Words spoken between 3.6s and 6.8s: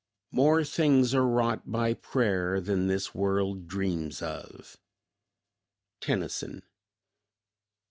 dreams of." Tennyson.